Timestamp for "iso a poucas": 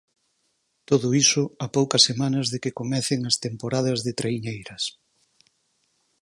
1.23-2.05